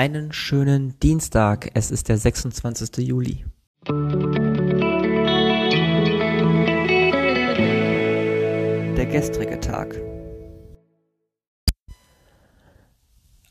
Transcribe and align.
Einen 0.00 0.32
schönen 0.32 0.98
Dienstag. 1.00 1.72
Es 1.74 1.90
ist 1.90 2.08
der 2.08 2.16
26. 2.16 3.06
Juli. 3.06 3.44
Der 8.96 9.04
gestrige 9.04 9.60
Tag. 9.60 10.00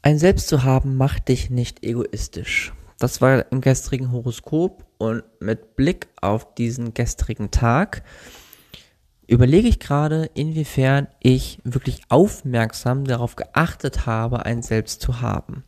Ein 0.01 0.17
Selbst 0.17 0.47
zu 0.47 0.63
haben 0.63 0.97
macht 0.97 1.27
dich 1.27 1.51
nicht 1.51 1.83
egoistisch. 1.83 2.73
Das 2.97 3.21
war 3.21 3.45
im 3.51 3.61
gestrigen 3.61 4.11
Horoskop 4.11 4.87
und 4.97 5.21
mit 5.39 5.75
Blick 5.75 6.07
auf 6.19 6.55
diesen 6.55 6.95
gestrigen 6.95 7.51
Tag 7.51 8.01
überlege 9.27 9.67
ich 9.67 9.79
gerade, 9.79 10.31
inwiefern 10.33 11.09
ich 11.19 11.59
wirklich 11.63 12.01
aufmerksam 12.09 13.05
darauf 13.05 13.35
geachtet 13.35 14.07
habe, 14.07 14.47
ein 14.47 14.63
Selbst 14.63 15.01
zu 15.01 15.21
haben. 15.21 15.63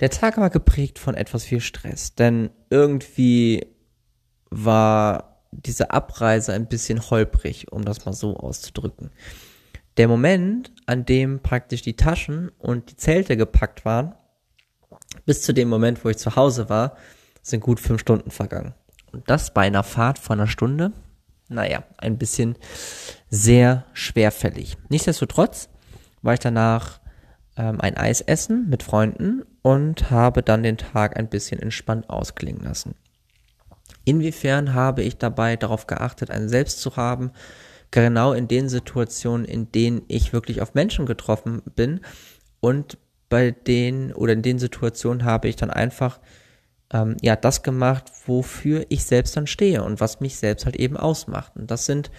Der 0.00 0.10
Tag 0.10 0.36
war 0.38 0.50
geprägt 0.50 0.98
von 0.98 1.14
etwas 1.14 1.44
viel 1.44 1.60
Stress, 1.60 2.14
denn 2.14 2.50
irgendwie 2.70 3.66
war 4.50 5.42
diese 5.50 5.90
Abreise 5.90 6.52
ein 6.52 6.68
bisschen 6.68 7.10
holprig, 7.10 7.72
um 7.72 7.84
das 7.84 8.04
mal 8.04 8.12
so 8.12 8.36
auszudrücken. 8.36 9.10
Der 9.96 10.06
Moment, 10.06 10.72
an 10.86 11.04
dem 11.04 11.40
praktisch 11.40 11.82
die 11.82 11.96
Taschen 11.96 12.50
und 12.58 12.90
die 12.90 12.96
Zelte 12.96 13.36
gepackt 13.36 13.84
waren, 13.84 14.14
bis 15.26 15.42
zu 15.42 15.52
dem 15.52 15.68
Moment, 15.68 16.04
wo 16.04 16.08
ich 16.08 16.18
zu 16.18 16.36
Hause 16.36 16.68
war, 16.68 16.96
sind 17.42 17.60
gut 17.60 17.80
fünf 17.80 18.00
Stunden 18.00 18.30
vergangen. 18.30 18.74
Und 19.12 19.28
das 19.28 19.52
bei 19.52 19.62
einer 19.62 19.82
Fahrt 19.82 20.18
von 20.18 20.38
einer 20.38 20.48
Stunde, 20.48 20.92
naja, 21.48 21.82
ein 21.96 22.18
bisschen 22.18 22.56
sehr 23.30 23.86
schwerfällig. 23.94 24.76
Nichtsdestotrotz 24.90 25.68
war 26.22 26.34
ich 26.34 26.40
danach 26.40 26.97
ähm, 27.58 27.80
ein 27.80 27.96
Eis 27.96 28.20
essen 28.20 28.68
mit 28.70 28.82
Freunden 28.82 29.42
und 29.62 30.10
habe 30.10 30.42
dann 30.42 30.62
den 30.62 30.78
Tag 30.78 31.18
ein 31.18 31.28
bisschen 31.28 31.60
entspannt 31.60 32.08
ausklingen 32.08 32.62
lassen. 32.62 32.94
Inwiefern 34.04 34.72
habe 34.72 35.02
ich 35.02 35.18
dabei 35.18 35.56
darauf 35.56 35.86
geachtet, 35.86 36.30
ein 36.30 36.48
Selbst 36.48 36.80
zu 36.80 36.96
haben, 36.96 37.32
genau 37.90 38.32
in 38.32 38.48
den 38.48 38.68
Situationen, 38.68 39.44
in 39.44 39.72
denen 39.72 40.02
ich 40.08 40.32
wirklich 40.32 40.62
auf 40.62 40.74
Menschen 40.74 41.04
getroffen 41.04 41.62
bin 41.74 42.00
und 42.60 42.96
bei 43.28 43.50
denen 43.50 44.12
oder 44.12 44.32
in 44.32 44.42
den 44.42 44.58
Situationen 44.58 45.24
habe 45.24 45.48
ich 45.48 45.56
dann 45.56 45.70
einfach 45.70 46.20
ähm, 46.90 47.16
ja 47.20 47.36
das 47.36 47.62
gemacht, 47.62 48.04
wofür 48.26 48.86
ich 48.88 49.04
selbst 49.04 49.36
dann 49.36 49.46
stehe 49.46 49.82
und 49.82 50.00
was 50.00 50.20
mich 50.20 50.36
selbst 50.36 50.64
halt 50.64 50.76
eben 50.76 50.96
ausmacht. 50.96 51.52
Und 51.56 51.70
das 51.70 51.84
sind 51.84 52.10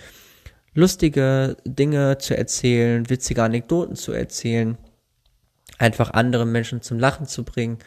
lustige 0.74 1.58
Dinge 1.66 2.20
zu 2.20 2.38
erzählen, 2.38 3.09
witzige 3.09 3.42
Anekdoten 3.42 3.96
zu 3.96 4.12
erzählen, 4.12 4.78
einfach 5.80 6.11
andere 6.11 6.45
Menschen 6.45 6.81
zum 6.81 6.99
Lachen 6.99 7.25
zu 7.25 7.44
bringen, 7.44 7.80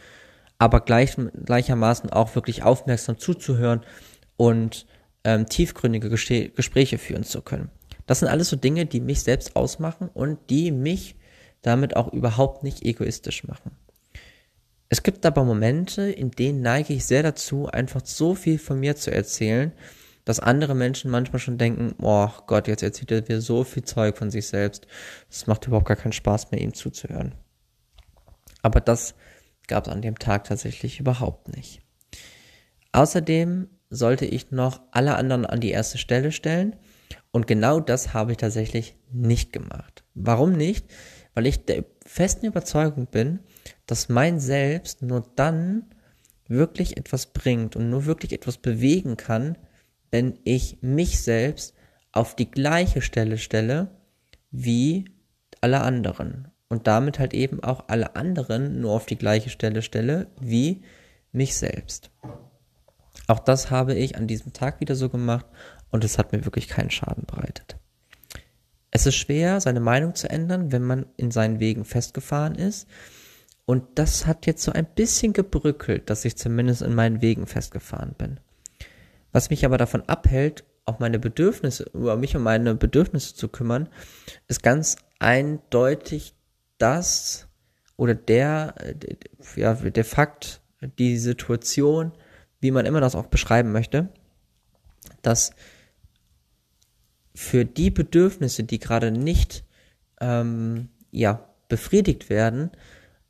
aber 0.59 0.81
gleich, 0.81 1.17
gleichermaßen 1.45 2.11
auch 2.11 2.35
wirklich 2.35 2.63
aufmerksam 2.63 3.19
zuzuhören 3.19 3.83
und 4.37 4.87
ähm, 5.25 5.49
tiefgründige 5.49 6.09
Gesche 6.09 6.49
Gespräche 6.49 6.99
führen 6.99 7.25
zu 7.25 7.43
können. 7.43 7.71
Das 8.07 8.21
sind 8.21 8.29
alles 8.29 8.49
so 8.49 8.57
Dinge, 8.57 8.87
die 8.87 9.01
mich 9.01 9.23
selbst 9.23 9.55
ausmachen 9.55 10.09
und 10.13 10.39
die 10.51 10.73
mich 10.73 11.17
damit 11.63 11.97
auch 11.97 12.13
überhaupt 12.13 12.65
nicht 12.65 12.85
egoistisch 12.85 13.45
machen. 13.45 13.77
Es 14.89 15.03
gibt 15.03 15.25
aber 15.25 15.45
Momente, 15.45 16.03
in 16.11 16.33
denen 16.33 16.61
neige 16.61 16.93
ich 16.93 17.07
sehr 17.07 17.23
dazu, 17.23 17.67
einfach 17.67 18.03
so 18.05 18.35
viel 18.35 18.59
von 18.59 18.79
mir 18.81 18.97
zu 18.97 19.11
erzählen, 19.11 19.73
dass 20.25 20.39
andere 20.39 20.75
Menschen 20.75 21.11
manchmal 21.11 21.39
schon 21.39 21.59
denken, 21.59 21.95
oh 22.01 22.29
Gott, 22.47 22.69
jetzt 22.69 22.83
erzählt 22.83 23.11
er 23.11 23.25
mir 23.27 23.41
so 23.41 23.65
viel 23.65 23.85
Zeug 23.85 24.19
von 24.19 24.31
sich 24.31 24.47
selbst. 24.49 24.87
Es 25.31 25.47
macht 25.47 25.67
überhaupt 25.67 25.89
gar 25.89 25.97
keinen 25.97 26.13
Spaß 26.13 26.51
mehr, 26.51 26.61
ihm 26.61 26.75
zuzuhören. 26.75 27.35
Aber 28.63 28.81
das 28.81 29.15
gab 29.67 29.87
es 29.87 29.93
an 29.93 30.03
dem 30.03 30.19
Tag 30.19 30.45
tatsächlich 30.45 31.01
überhaupt 31.01 31.55
nicht. 31.55 31.83
Außerdem 32.93 33.69
sollte 33.91 34.25
ich 34.25 34.51
noch 34.51 34.81
alle 34.91 35.17
anderen 35.17 35.47
an 35.47 35.61
die 35.61 35.71
erste 35.71 35.99
Stelle 35.99 36.33
stellen 36.33 36.77
und 37.31 37.47
genau 37.47 37.81
das 37.81 38.15
habe 38.15 38.33
ich 38.33 38.39
tatsächlich 38.39 38.97
nicht 39.11 39.53
gemacht. 39.53 40.05
Warum 40.15 40.53
nicht? 40.53 40.87
Weil 41.35 41.47
ich 41.47 41.65
der 41.65 41.85
festen 42.05 42.47
Überzeugung 42.47 43.07
bin, 43.07 43.41
dass 43.87 44.09
mein 44.09 44.39
Selbst 44.39 45.03
nur 45.03 45.27
dann 45.37 45.87
wirklich 46.47 46.97
etwas 46.97 47.33
bringt 47.33 47.77
und 47.77 47.89
nur 47.89 48.05
wirklich 48.05 48.33
etwas 48.33 48.59
bewegen 48.59 49.17
kann, 49.17 49.57
wenn 50.11 50.39
ich 50.45 50.79
mich 50.83 51.23
selbst 51.23 51.75
auf 52.13 52.37
die 52.37 52.51
gleiche 52.51 53.01
Stelle 53.01 53.39
stelle 53.39 53.89
wie 54.51 55.07
alle 55.63 55.81
anderen 55.81 56.52
und 56.73 56.87
damit 56.87 57.19
halt 57.19 57.35
eben 57.35 57.63
auch 57.63 57.85
alle 57.89 58.17
anderen 58.17 58.81
nur 58.81 58.93
auf 58.93 59.05
die 59.05 59.19
gleiche 59.19 59.51
Stelle 59.51 59.83
stelle 59.83 60.29
wie 60.41 60.81
mich 61.31 61.55
selbst. 61.55 62.11
Auch 63.27 63.41
das 63.41 63.71
habe 63.71 63.93
ich 63.93 64.17
an 64.17 64.27
diesem 64.27 64.55
Tag 64.55 64.81
wieder 64.81 64.95
so 64.95 65.11
gemacht 65.11 65.45
und 65.91 66.03
es 66.03 66.17
hat 66.17 66.33
mir 66.33 66.47
wirklich 66.47 66.69
keinen 66.69 66.91
Schaden 66.91 67.27
bereitet. 67.27 67.77
Es 68.91 69.05
ist 69.05 69.17
schwer, 69.17 69.61
seine 69.61 69.81
Meinung 69.81 70.15
zu 70.15 70.31
ändern, 70.31 70.73
wenn 70.73 70.83
man 70.83 71.05
in 71.19 71.31
seinen 71.31 71.61
Wegen 71.61 71.85
festgefahren 71.85 72.55
ist. 72.55 72.89
Und 73.67 73.85
das 73.97 74.27
hat 74.27 74.47
jetzt 74.47 74.63
so 74.63 74.73
ein 74.73 74.87
bisschen 74.87 75.35
gebrückelt, 75.35 76.09
dass 76.09 76.25
ich 76.25 76.39
zumindest 76.39 76.81
in 76.81 76.95
meinen 76.95 77.21
Wegen 77.21 77.47
festgefahren 77.47 78.15
bin. 78.17 78.41
Was 79.31 79.51
mich 79.51 79.67
aber 79.67 79.77
davon 79.77 80.09
abhält, 80.09 80.65
auch 80.87 81.01
meine 81.01 81.19
Bedürfnisse, 81.19 81.91
über 81.93 82.17
mich 82.17 82.35
und 82.35 82.43
meine 82.43 82.75
Bedürfnisse 82.75 83.35
zu 83.35 83.49
kümmern, 83.49 83.91
ist 84.49 84.63
ganz 84.63 84.97
eindeutig 85.19 86.35
das 86.83 87.49
oder 87.97 88.15
der, 88.15 88.75
ja, 89.57 89.75
der 89.75 90.05
Fakt, 90.05 90.61
die 90.99 91.17
Situation, 91.17 92.13
wie 92.61 92.73
man 92.73 92.87
immer 92.87 93.01
das 93.01 93.15
auch 93.15 93.27
beschreiben 93.27 93.73
möchte, 93.73 94.09
dass 95.23 95.53
für 97.35 97.65
die 97.65 97.91
Bedürfnisse, 97.91 98.65
die 98.65 98.79
gerade 98.79 99.11
nicht 99.11 99.65
ähm, 100.21 100.89
ja, 101.11 101.49
befriedigt 101.69 102.29
werden, 102.29 102.71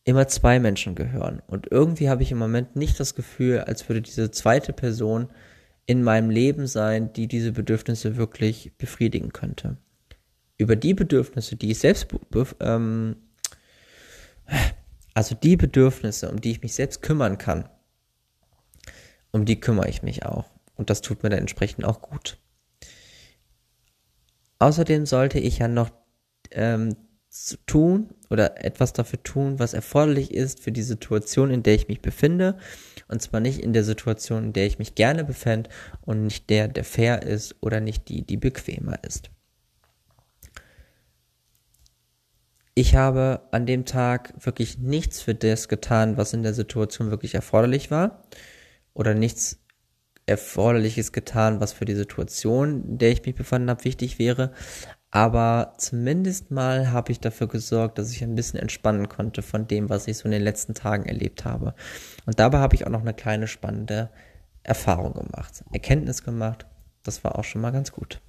immer 0.05 0.27
zwei 0.27 0.59
Menschen 0.59 0.95
gehören. 0.95 1.41
Und 1.47 1.69
irgendwie 1.71 2.09
habe 2.09 2.23
ich 2.23 2.33
im 2.33 2.39
Moment 2.39 2.75
nicht 2.75 2.99
das 2.99 3.15
Gefühl, 3.15 3.61
als 3.61 3.89
würde 3.89 4.03
diese 4.03 4.31
zweite 4.31 4.73
Person 4.73 5.29
in 5.87 6.03
meinem 6.03 6.31
Leben 6.31 6.67
sein, 6.67 7.13
die 7.13 7.29
diese 7.29 7.53
Bedürfnisse 7.53 8.17
wirklich 8.17 8.73
befriedigen 8.79 9.33
könnte. 9.33 9.77
Über 10.59 10.77
die 10.77 10.95
Bedürfnisse, 10.95 11.57
die 11.57 11.71
ich 11.71 11.79
selbst 11.79 12.09
ähm, 12.61 13.17
also 15.15 15.35
die 15.35 15.57
Bedürfnisse, 15.57 16.31
um 16.31 16.41
die 16.41 16.53
ich 16.53 16.63
mich 16.63 16.75
selbst 16.75 17.03
kümmern 17.03 17.39
kann, 17.39 17.69
um 19.31 19.45
die 19.45 19.61
kümmere 19.61 19.89
ich 19.89 20.03
mich 20.03 20.25
auch. 20.25 20.51
Und 20.75 20.91
das 20.91 21.01
tut 21.01 21.23
mir 21.23 21.31
dann 21.31 21.41
entsprechend 21.41 21.85
auch 21.85 22.01
gut. 22.01 22.39
Außerdem 24.59 25.07
sollte 25.07 25.39
ich 25.39 25.59
ja 25.59 25.69
noch 25.69 25.91
ähm, 26.51 26.97
tun 27.67 28.11
oder 28.31 28.65
etwas 28.65 28.93
dafür 28.93 29.23
tun, 29.23 29.59
was 29.59 29.75
erforderlich 29.75 30.33
ist 30.33 30.61
für 30.61 30.73
die 30.73 30.83
Situation, 30.83 31.51
in 31.51 31.63
der 31.63 31.75
ich 31.75 31.89
mich 31.89 32.01
befinde. 32.01 32.59
Und 33.09 33.23
zwar 33.23 33.41
nicht 33.41 33.61
in 33.61 33.73
der 33.73 33.85
Situation, 33.85 34.45
in 34.45 34.53
der 34.53 34.67
ich 34.67 34.79
mich 34.79 34.95
gerne 34.95 35.25
befände 35.25 35.71
und 36.03 36.25
nicht 36.25 36.51
der, 36.51 36.69
der 36.69 36.85
fair 36.85 37.23
ist 37.23 37.57
oder 37.61 37.81
nicht 37.81 38.09
die, 38.09 38.23
die 38.23 38.37
bequemer 38.37 39.03
ist. 39.03 39.31
Ich 42.75 42.95
habe 42.95 43.43
an 43.51 43.67
dem 43.67 43.85
Tag 43.85 44.35
wirklich 44.39 44.79
nichts 44.79 45.21
für 45.21 45.35
das 45.35 45.69
getan, 45.69 46.17
was 46.17 46.33
in 46.33 46.43
der 46.43 46.55
Situation 46.55 47.11
wirklich 47.11 47.35
erforderlich 47.35 47.91
war. 47.91 48.23
Oder 48.95 49.15
nichts 49.15 49.59
Erforderliches 50.27 51.13
getan, 51.13 51.61
was 51.61 51.73
für 51.73 51.85
die 51.85 51.95
Situation, 51.95 52.85
in 52.85 52.99
der 52.99 53.11
ich 53.11 53.25
mich 53.25 53.35
befanden 53.35 53.71
habe, 53.71 53.85
wichtig 53.85 54.19
wäre. 54.19 54.53
Aber 55.11 55.75
zumindest 55.77 56.51
mal 56.51 56.91
habe 56.91 57.13
ich 57.13 57.21
dafür 57.21 57.49
gesorgt, 57.49 57.99
dass 57.99 58.13
ich 58.13 58.23
ein 58.23 58.35
bisschen 58.35 58.59
entspannen 58.59 59.09
konnte 59.09 59.43
von 59.43 59.69
dem, 59.69 59.91
was 59.91 60.09
ich 60.09 60.17
so 60.17 60.25
in 60.25 60.31
den 60.31 60.43
letzten 60.43 60.73
Tagen 60.75 61.05
erlebt 61.05 61.45
habe. 61.45 61.75
Und 62.25 62.39
dabei 62.39 62.59
habe 62.59 62.75
ich 62.75 62.87
auch 62.87 62.91
noch 62.91 63.03
eine 63.03 63.13
kleine 63.13 63.47
spannende 63.47 64.11
Erfahrung 64.63 65.13
gemacht, 65.13 65.65
Erkenntnis 65.73 66.23
gemacht. 66.23 66.67
Das 67.03 67.25
war 67.25 67.39
auch 67.39 67.45
schon 67.45 67.61
mal 67.61 67.73
ganz 67.73 67.93
gut. 67.93 68.23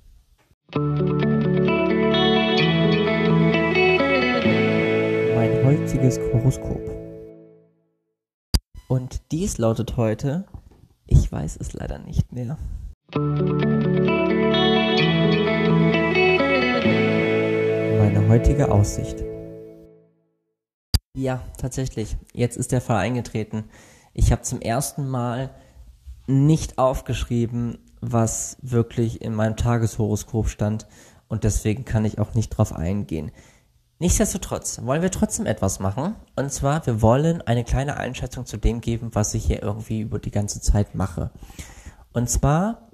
Heutiges 5.64 6.20
Horoskop. 6.20 6.82
Und 8.90 9.22
dies 9.32 9.58
lautet 9.58 9.96
heute, 9.96 10.46
ich 11.08 11.32
weiß 11.32 11.58
es 11.60 11.72
leider 11.74 12.00
nicht 12.00 12.34
mehr. 12.34 12.58
Meine 17.98 18.28
heutige 18.28 18.70
Aussicht. 18.72 19.24
Ja, 21.16 21.42
tatsächlich. 21.58 22.18
Jetzt 22.34 22.58
ist 22.58 22.74
der 22.74 22.82
Fall 22.82 22.98
eingetreten. 22.98 23.64
Ich 24.14 24.34
habe 24.34 24.42
zum 24.42 24.60
ersten 24.60 25.08
Mal 25.08 25.52
nicht 26.28 26.78
aufgeschrieben, 26.78 27.78
was 28.02 28.58
wirklich 28.62 29.22
in 29.22 29.34
meinem 29.34 29.56
Tageshoroskop 29.56 30.50
stand 30.50 30.88
und 31.30 31.46
deswegen 31.46 31.86
kann 31.86 32.04
ich 32.04 32.20
auch 32.20 32.34
nicht 32.34 32.50
drauf 32.50 32.74
eingehen. 32.74 33.32
Nichtsdestotrotz 34.04 34.82
wollen 34.84 35.02
wir 35.02 35.12
trotzdem 35.12 35.46
etwas 35.46 35.80
machen. 35.80 36.16
Und 36.36 36.52
zwar, 36.52 36.86
wir 36.86 37.02
wollen 37.02 37.42
eine 37.42 37.64
kleine 37.64 37.96
Einschätzung 37.96 38.46
zu 38.46 38.58
dem 38.58 38.82
geben, 38.82 39.12
was 39.14 39.34
ich 39.34 39.46
hier 39.46 39.64
irgendwie 39.64 40.02
über 40.02 40.20
die 40.20 40.30
ganze 40.30 40.60
Zeit 40.60 40.94
mache. 40.94 41.32
Und 42.12 42.30
zwar 42.30 42.90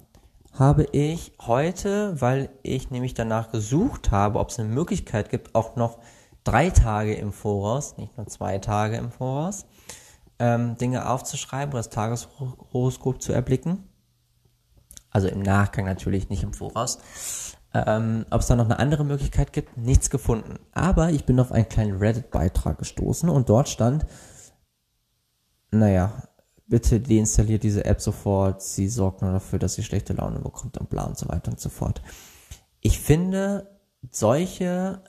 habe 0.54 0.84
ich 0.92 1.32
heute, 1.42 2.22
weil 2.22 2.52
ich 2.62 2.92
nämlich 2.92 3.16
danach 3.16 3.52
gesucht 3.52 4.12
habe, 4.12 4.38
ob 4.38 4.50
es 4.50 4.60
eine 4.60 4.70
Möglichkeit 4.70 5.32
gibt, 5.32 5.56
auch 5.56 5.76
noch 5.76 5.98
drei 6.44 6.70
Tage 6.70 7.16
im 7.16 7.34
Voraus, 7.34 7.98
nicht 7.98 8.16
nur 8.16 8.28
zwei 8.28 8.60
Tage 8.60 8.98
im 8.98 9.10
Voraus, 9.12 9.66
ähm, 10.38 10.78
Dinge 10.78 11.10
aufzuschreiben 11.10 11.74
oder 11.74 11.80
das 11.80 11.90
Tageshoroskop 11.90 13.20
zu 13.20 13.34
erblicken. 13.34 13.90
Also 15.10 15.28
im 15.28 15.42
Nachgang 15.42 15.86
natürlich, 15.86 16.30
nicht 16.30 16.44
im 16.44 16.54
Voraus. 16.54 17.00
Ähm, 17.74 18.26
ob 18.32 18.42
es 18.42 18.48
da 18.48 18.56
noch 18.56 18.66
eine 18.66 18.80
andere 18.80 19.04
Möglichkeit 19.04 19.54
gibt, 19.54 19.78
nichts 19.78 20.10
gefunden. 20.10 20.58
Aber 20.72 21.12
ich 21.12 21.26
bin 21.26 21.40
auf 21.40 21.52
einen 21.52 21.70
kleinen 21.70 21.98
Reddit-Beitrag 21.98 22.80
gestoßen 22.80 23.30
und 23.30 23.50
dort 23.50 23.70
stand, 23.70 24.06
naja, 25.72 26.24
bitte 26.68 27.00
deinstalliert 27.00 27.64
diese 27.64 27.86
App 27.86 28.02
sofort, 28.02 28.62
sie 28.62 28.88
sorgt 28.88 29.22
nur 29.22 29.32
dafür, 29.32 29.60
dass 29.60 29.76
sie 29.76 29.84
schlechte 29.84 30.14
Laune 30.14 30.40
bekommt 30.40 30.78
und 30.78 30.90
bla 30.90 31.04
und 31.04 31.18
so 31.18 31.28
weiter 31.28 31.52
und 31.52 31.60
so 31.60 31.70
fort. 31.70 32.02
Ich 32.82 33.00
finde 33.00 33.70
solche 34.12 35.02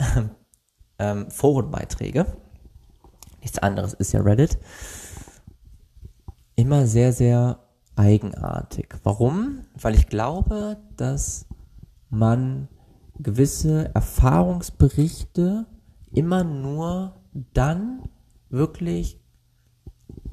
ähm, 0.98 1.30
Forenbeiträge, 1.30 2.26
nichts 3.40 3.58
anderes 3.58 3.94
ist 3.94 4.12
ja 4.12 4.20
Reddit, 4.20 4.58
immer 6.56 6.86
sehr, 6.86 7.12
sehr 7.12 7.60
eigenartig. 7.96 8.94
Warum? 9.02 9.66
Weil 9.74 9.94
ich 9.94 10.08
glaube, 10.08 10.78
dass 10.96 11.46
man 12.10 12.68
gewisse 13.18 13.94
Erfahrungsberichte 13.94 15.66
immer 16.12 16.44
nur 16.44 17.16
dann 17.32 18.02
wirklich 18.48 19.20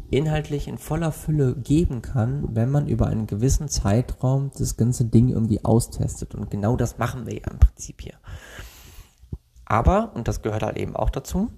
inhaltlich 0.09 0.67
in 0.67 0.77
voller 0.77 1.11
Fülle 1.11 1.55
geben 1.55 2.01
kann, 2.01 2.55
wenn 2.55 2.71
man 2.71 2.87
über 2.87 3.07
einen 3.07 3.27
gewissen 3.27 3.67
Zeitraum 3.67 4.51
das 4.57 4.77
ganze 4.77 5.05
Ding 5.05 5.29
irgendwie 5.29 5.63
austestet. 5.63 6.33
Und 6.33 6.49
genau 6.49 6.77
das 6.77 6.97
machen 6.97 7.25
wir 7.25 7.33
ja 7.33 7.51
im 7.51 7.59
Prinzip 7.59 8.01
hier. 8.01 8.15
Aber, 9.65 10.13
und 10.15 10.27
das 10.27 10.41
gehört 10.41 10.63
halt 10.63 10.77
eben 10.77 10.95
auch 10.95 11.09
dazu, 11.09 11.49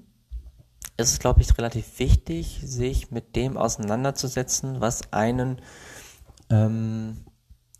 ist 0.97 1.13
es, 1.13 1.19
glaube 1.19 1.41
ich, 1.41 1.57
relativ 1.57 1.99
wichtig, 1.99 2.61
sich 2.65 3.11
mit 3.11 3.35
dem 3.35 3.55
auseinanderzusetzen, 3.55 4.81
was 4.81 5.13
einen 5.13 5.61
ähm, 6.49 7.17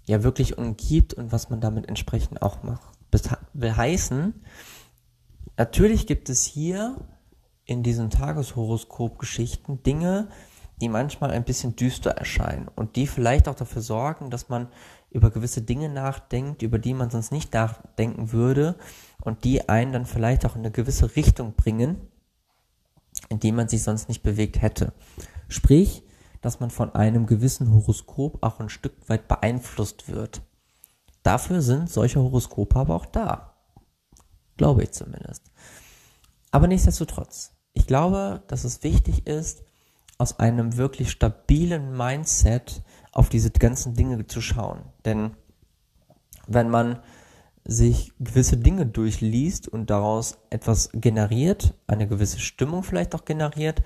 ja 0.10 0.24
wirklich 0.24 0.58
umgibt 0.58 1.14
und 1.14 1.32
was 1.32 1.52
man 1.52 1.62
damit 1.62 1.88
entsprechend 1.88 2.42
auch 2.42 2.64
macht. 2.64 2.98
Will 3.54 3.76
heißen, 3.76 4.34
natürlich 5.56 6.08
gibt 6.08 6.30
es 6.30 6.46
hier 6.46 6.98
in 7.66 7.84
diesen 7.84 8.10
Tageshoroskop-Geschichten 8.10 9.84
Dinge, 9.84 10.30
die 10.82 10.90
manchmal 10.90 11.30
ein 11.30 11.44
bisschen 11.44 11.76
düster 11.76 12.12
erscheinen 12.12 12.70
und 12.76 12.96
die 12.96 13.06
vielleicht 13.06 13.48
auch 13.48 13.54
dafür 13.54 13.84
sorgen, 13.84 14.32
dass 14.32 14.50
man 14.50 14.70
über 15.12 15.30
gewisse 15.30 15.62
Dinge 15.62 15.90
nachdenkt, 15.90 16.64
über 16.64 16.80
die 16.80 16.96
man 16.96 17.12
sonst 17.12 17.32
nicht 17.32 17.54
nachdenken 17.54 18.32
würde 18.32 18.78
und 19.22 19.44
die 19.44 19.70
einen 19.70 19.92
dann 19.92 20.06
vielleicht 20.08 20.44
auch 20.44 20.56
in 20.56 20.62
eine 20.62 20.72
gewisse 20.72 21.16
Richtung 21.16 21.54
bringen, 21.54 21.98
in 23.30 23.40
die 23.40 23.52
man 23.52 23.68
sich 23.68 23.84
sonst 23.84 24.08
nicht 24.10 24.24
bewegt 24.24 24.60
hätte. 24.60 24.92
Sprich, 25.48 26.04
dass 26.42 26.60
man 26.60 26.70
von 26.72 26.94
einem 26.96 27.26
gewissen 27.26 27.74
Horoskop 27.74 28.44
auch 28.44 28.60
ein 28.60 28.70
Stück 28.70 28.94
weit 29.08 29.28
beeinflusst 29.28 30.10
wird. 30.10 30.42
Dafür 31.24 31.62
sind 31.62 31.90
solche 31.90 32.22
Horoskope 32.22 32.80
aber 32.80 32.96
auch 32.96 33.06
da. 33.06 33.56
Glaube 34.58 34.84
ich 34.84 34.92
zumindest. 34.92 35.44
Aber 36.52 36.68
nichtsdestotrotz, 36.68 37.52
ich 37.74 37.88
glaube, 37.88 38.44
dass 38.48 38.64
es 38.64 38.84
wichtig 38.84 39.28
ist, 39.28 39.64
aus 40.18 40.40
einem 40.40 40.78
wirklich 40.78 41.12
stabilen 41.12 41.96
Mindset 41.96 42.82
auf 43.12 43.30
diese 43.30 43.52
ganzen 43.52 43.94
Dinge 43.94 44.28
zu 44.28 44.42
schauen. 44.42 44.82
Denn 45.06 45.36
wenn 46.48 46.70
man 46.70 47.00
sich 47.70 48.12
gewisse 48.20 48.58
Dinge 48.58 48.88
durchliest 48.88 49.68
und 49.68 49.92
daraus 49.92 50.40
etwas 50.50 50.90
generiert, 50.94 51.76
eine 51.86 52.08
gewisse 52.08 52.40
Stimmung 52.40 52.82
vielleicht 52.82 53.14
auch 53.14 53.26
generiert, 53.26 53.84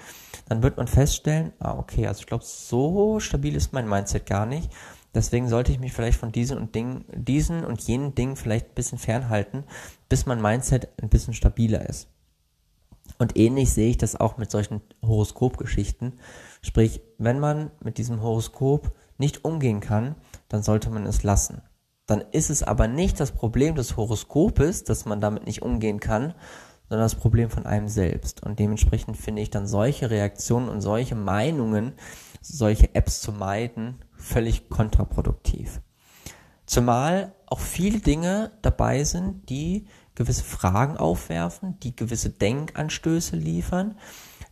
dann 0.47 0.63
wird 0.63 0.77
man 0.77 0.87
feststellen, 0.87 1.51
ah, 1.59 1.77
okay, 1.77 2.07
also 2.07 2.21
ich 2.21 2.25
glaube, 2.25 2.45
so 2.45 3.19
stabil 3.19 3.55
ist 3.55 3.73
mein 3.73 3.89
Mindset 3.89 4.25
gar 4.25 4.45
nicht. 4.45 4.71
Deswegen 5.13 5.49
sollte 5.49 5.73
ich 5.73 5.79
mich 5.79 5.91
vielleicht 5.91 6.17
von 6.17 6.31
diesen 6.31 6.57
und 6.57 6.73
Dingen, 6.73 7.03
diesen 7.13 7.65
und 7.65 7.81
jenen 7.81 8.15
Dingen 8.15 8.37
vielleicht 8.37 8.69
ein 8.69 8.75
bisschen 8.75 8.97
fernhalten, 8.97 9.65
bis 10.07 10.25
mein 10.25 10.41
Mindset 10.41 10.87
ein 11.01 11.09
bisschen 11.09 11.33
stabiler 11.33 11.87
ist. 11.87 12.07
Und 13.19 13.37
ähnlich 13.37 13.73
sehe 13.73 13.89
ich 13.89 13.97
das 13.97 14.15
auch 14.15 14.37
mit 14.37 14.49
solchen 14.49 14.81
Horoskopgeschichten. 15.05 16.13
Sprich, 16.61 17.01
wenn 17.17 17.39
man 17.39 17.69
mit 17.81 17.97
diesem 17.97 18.21
Horoskop 18.21 18.95
nicht 19.17 19.43
umgehen 19.43 19.81
kann, 19.81 20.15
dann 20.47 20.63
sollte 20.63 20.89
man 20.89 21.05
es 21.05 21.23
lassen. 21.23 21.61
Dann 22.05 22.21
ist 22.31 22.49
es 22.49 22.63
aber 22.63 22.87
nicht 22.87 23.19
das 23.19 23.31
Problem 23.31 23.75
des 23.75 23.95
Horoskopes, 23.95 24.83
dass 24.83 25.05
man 25.05 25.21
damit 25.21 25.45
nicht 25.45 25.61
umgehen 25.61 25.99
kann, 25.99 26.33
sondern 26.89 27.05
das 27.05 27.15
Problem 27.15 27.49
von 27.49 27.65
einem 27.65 27.87
selbst. 27.87 28.43
Und 28.43 28.59
dementsprechend 28.59 29.17
finde 29.17 29.41
ich 29.41 29.49
dann 29.49 29.67
solche 29.67 30.09
Reaktionen 30.09 30.69
und 30.69 30.81
solche 30.81 31.15
Meinungen, 31.15 31.93
solche 32.41 32.93
Apps 32.93 33.21
zu 33.21 33.31
meiden, 33.31 33.99
völlig 34.15 34.69
kontraproduktiv. 34.69 35.81
Zumal 36.65 37.33
auch 37.45 37.59
viele 37.59 37.99
Dinge 37.99 38.51
dabei 38.61 39.03
sind, 39.03 39.49
die 39.49 39.87
gewisse 40.15 40.43
Fragen 40.43 40.97
aufwerfen, 40.97 41.79
die 41.79 41.95
gewisse 41.95 42.29
Denkanstöße 42.29 43.35
liefern, 43.35 43.97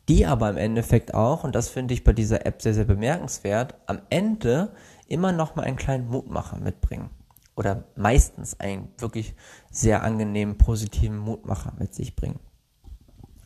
die 0.10 0.26
aber 0.26 0.50
im 0.50 0.58
Endeffekt 0.58 1.14
auch, 1.14 1.44
und 1.44 1.54
das 1.54 1.70
finde 1.70 1.94
ich 1.94 2.04
bei 2.04 2.14
dieser 2.14 2.46
App 2.46 2.62
sehr, 2.62 2.74
sehr 2.74 2.86
bemerkenswert, 2.86 3.76
am 3.86 4.02
Ende 4.10 4.74
immer 5.08 5.32
noch 5.32 5.56
mal 5.56 5.64
einen 5.64 5.78
kleinen 5.78 6.08
Mutmacher 6.08 6.58
mitbringen. 6.58 7.10
Oder 7.56 7.86
meistens 7.96 8.60
einen 8.60 8.90
wirklich 8.98 9.36
sehr 9.70 10.04
angenehmen, 10.04 10.58
positiven 10.58 11.18
Mutmacher 11.18 11.74
mit 11.78 11.94
sich 11.94 12.16
bringen. 12.16 12.40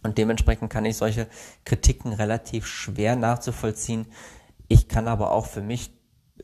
Und 0.04 0.20
dementsprechend 0.20 0.72
kann 0.72 0.86
ich 0.86 0.98
solche 0.98 1.28
Kritiken 1.64 2.14
relativ 2.14 2.68
schwer 2.68 3.16
nachzuvollziehen. 3.16 4.06
Ich 4.68 4.88
kann 4.88 5.08
aber 5.08 5.32
auch 5.32 5.48
für 5.48 5.62
mich 5.62 5.92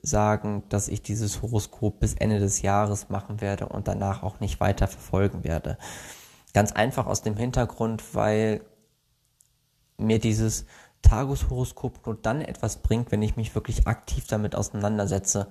sagen, 0.02 0.64
dass 0.70 0.88
ich 0.88 1.04
dieses 1.04 1.42
Horoskop 1.42 2.00
bis 2.00 2.16
Ende 2.16 2.40
des 2.40 2.62
Jahres 2.62 3.10
machen 3.10 3.42
werde 3.42 3.68
und 3.68 3.88
danach 3.88 4.24
auch 4.24 4.40
nicht 4.40 4.60
weiter 4.60 4.88
verfolgen 4.88 5.44
werde. 5.44 5.78
Ganz 6.54 6.72
einfach 6.72 7.06
aus 7.06 7.22
dem 7.22 7.38
Hintergrund, 7.38 8.16
weil 8.16 8.62
mir 9.98 10.20
dieses 10.20 10.66
Tageshoroskop 11.02 12.06
nur 12.06 12.16
dann 12.16 12.42
etwas 12.42 12.78
bringt, 12.78 13.12
wenn 13.12 13.22
ich 13.22 13.36
mich 13.36 13.54
wirklich 13.56 13.88
aktiv 13.88 14.28
damit 14.28 14.56
auseinandersetze 14.56 15.48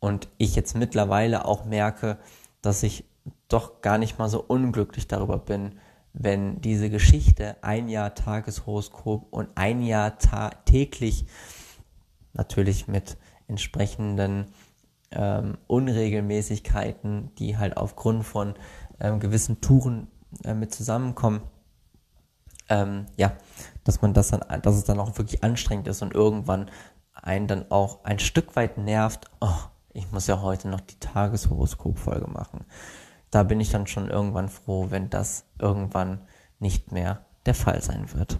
und 0.00 0.28
ich 0.38 0.56
jetzt 0.56 0.74
mittlerweile 0.74 1.44
auch 1.44 1.64
merke, 1.64 2.18
dass 2.62 2.82
ich 2.82 3.04
doch 3.48 3.82
gar 3.82 3.98
nicht 3.98 4.18
mal 4.18 4.28
so 4.28 4.42
unglücklich 4.42 5.06
darüber 5.06 5.38
bin, 5.38 5.78
wenn 6.12 6.60
diese 6.60 6.90
Geschichte 6.90 7.56
ein 7.62 7.88
Jahr 7.88 8.14
Tageshoroskop 8.14 9.28
und 9.30 9.48
ein 9.54 9.82
Jahr 9.82 10.18
täglich 10.64 11.26
natürlich 12.32 12.88
mit 12.88 13.16
entsprechenden 13.46 14.46
ähm, 15.12 15.58
Unregelmäßigkeiten, 15.66 17.34
die 17.36 17.58
halt 17.58 17.76
aufgrund 17.76 18.24
von 18.24 18.54
ähm, 19.00 19.20
gewissen 19.20 19.60
Touren 19.60 20.08
äh, 20.44 20.54
mit 20.54 20.72
zusammenkommen, 20.72 21.42
ähm, 22.68 23.06
ja, 23.16 23.36
dass 23.84 24.02
man 24.02 24.14
das 24.14 24.28
dann, 24.28 24.62
dass 24.62 24.76
es 24.76 24.84
dann 24.84 25.00
auch 25.00 25.18
wirklich 25.18 25.42
anstrengend 25.42 25.88
ist 25.88 26.02
und 26.02 26.14
irgendwann 26.14 26.70
einen 27.12 27.48
dann 27.48 27.70
auch 27.70 28.04
ein 28.04 28.18
Stück 28.18 28.54
weit 28.56 28.78
nervt, 28.78 29.30
oh, 29.40 29.58
ich 29.92 30.10
muss 30.12 30.26
ja 30.26 30.40
heute 30.40 30.68
noch 30.68 30.80
die 30.80 30.98
Tageshoroskop-Folge 30.98 32.30
machen. 32.30 32.64
Da 33.30 33.42
bin 33.42 33.60
ich 33.60 33.70
dann 33.70 33.86
schon 33.86 34.10
irgendwann 34.10 34.48
froh, 34.48 34.86
wenn 34.90 35.10
das 35.10 35.44
irgendwann 35.58 36.20
nicht 36.58 36.92
mehr 36.92 37.24
der 37.46 37.54
Fall 37.54 37.82
sein 37.82 38.12
wird. 38.12 38.38